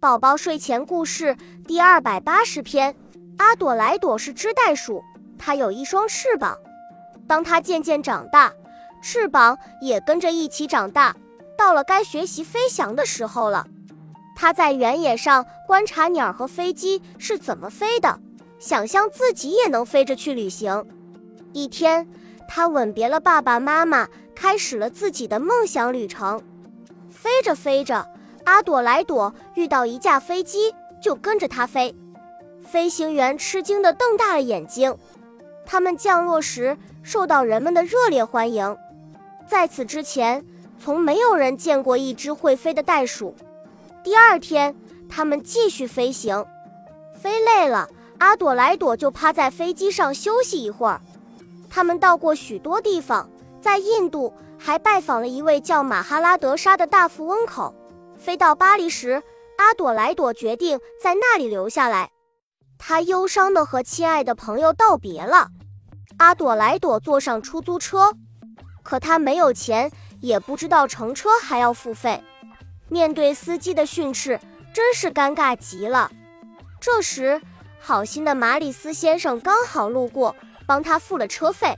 [0.00, 1.36] 宝宝睡前故事
[1.68, 2.96] 第二百八十篇：
[3.36, 5.04] 阿朵莱朵是只袋鼠，
[5.38, 6.56] 它有一双翅膀。
[7.28, 8.50] 当它渐渐长大，
[9.02, 11.14] 翅膀也跟着一起长大。
[11.54, 13.66] 到了该学习飞翔的时候了，
[14.34, 18.18] 它在原野上观察鸟和飞机是怎么飞的，
[18.58, 20.82] 想象自己也能飞着去旅行。
[21.52, 22.08] 一天，
[22.48, 26.42] 它吻别了爸爸妈妈，开始了自己的梦想旅程。
[27.10, 28.06] 飞着飞着。
[28.44, 31.94] 阿朵莱朵遇到一架飞机，就跟着它飞。
[32.62, 34.96] 飞行员吃惊地瞪大了眼睛。
[35.66, 38.76] 他们降落时受到人们的热烈欢迎。
[39.46, 40.44] 在此之前，
[40.82, 43.34] 从没有人见过一只会飞的袋鼠。
[44.02, 44.74] 第二天，
[45.08, 46.44] 他们继续飞行，
[47.14, 51.00] 飞累了，阿朵莱朵就趴在飞机上休息一会儿。
[51.68, 53.28] 他们到过许多地方，
[53.60, 57.74] 在印度还拜访了一位叫马哈拉德沙的大富翁口。
[58.20, 59.22] 飞到巴黎时，
[59.56, 62.10] 阿朵莱朵决定在那里留下来。
[62.76, 65.48] 他忧伤地和亲爱的朋友道别了。
[66.18, 68.12] 阿朵莱朵坐上出租车，
[68.82, 69.90] 可他没有钱，
[70.20, 72.22] 也不知道乘车还要付费。
[72.90, 74.38] 面对司机的训斥，
[74.74, 76.10] 真是尴尬极了。
[76.78, 77.40] 这时，
[77.78, 81.74] 好心的马里斯先生刚好路过，帮他付了车费。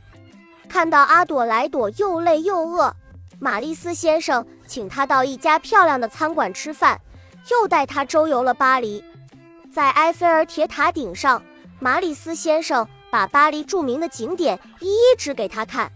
[0.69, 2.97] 看到阿朵莱朵又累又饿。
[3.43, 7.01] 玛丽斯先生请他到一家漂亮的餐馆吃饭，
[7.51, 9.03] 又带他周游了巴黎。
[9.75, 11.43] 在埃菲尔铁塔顶上，
[11.81, 15.91] 马里斯先生把巴黎著名的景点一一指给他看。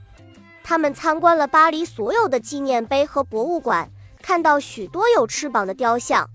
[0.65, 3.89] 他们参观了巴黎所有的纪念碑和博物馆，
[4.21, 6.29] 看到许多有翅膀的雕像。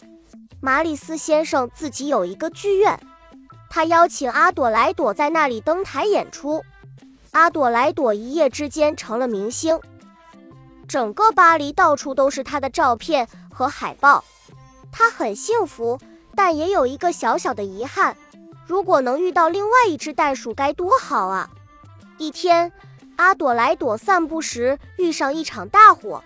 [0.61, 2.97] 马里斯先生自己有一个剧院，
[3.69, 6.63] 他邀请阿朵莱朵在那里登台演出。
[7.31, 9.77] 阿朵莱朵一夜之间成了明星。
[10.91, 14.25] 整个巴黎到处都是他的照片和海报，
[14.91, 15.97] 他很幸福，
[16.35, 18.13] 但也有一个小小的遗憾：
[18.67, 21.49] 如果能遇到另外一只袋鼠该多好啊！
[22.17, 22.69] 一天，
[23.15, 26.21] 阿朵莱朵散步时遇上一场大火，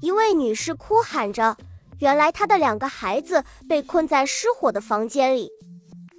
[0.00, 1.58] 一位女士哭喊着，
[1.98, 5.50] 原来她的两个孩子被困在失火的房间里。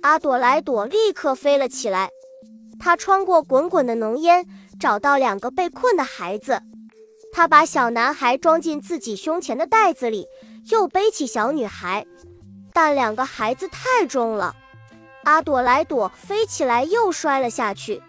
[0.04, 2.12] 阿朵莱朵立刻飞了起来，
[2.80, 4.46] 她穿过滚滚的浓烟，
[4.80, 6.62] 找到两个被困的孩子。
[7.32, 10.28] 他把小男孩装进自己胸前的袋子里，
[10.70, 12.06] 又背起小女孩，
[12.74, 14.56] 但两个孩子太重了，
[15.24, 18.04] 阿朵莱朵飞起来又摔了下去。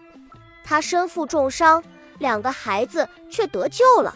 [0.63, 1.81] 他身负重伤，
[2.19, 4.15] 两个孩子却得救了。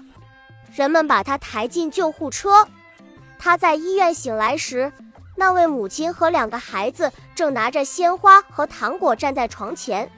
[0.75, 2.67] 人们把他抬进救护车。
[3.39, 4.91] 他在医院醒来时，
[5.35, 10.11] 那位母亲和两个孩子正拿着鲜花和糖果站在床前。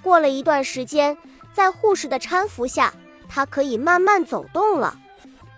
[0.00, 1.16] 过了一段时间，
[1.52, 2.92] 在护士的搀扶下。
[3.34, 4.98] 它可以慢慢走动了。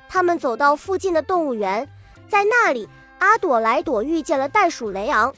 [0.08, 1.90] 他们走到附近的动物园，
[2.28, 5.34] 在那里，阿朵莱朵遇见了袋鼠雷昂，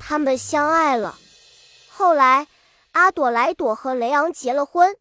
[0.00, 1.14] 他们相爱了。
[1.88, 2.48] 后来，
[2.90, 4.96] 阿朵莱朵和雷昂结了婚，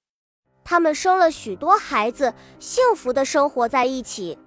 [0.63, 4.37] 他们生了许多孩子，幸福的生活在一起。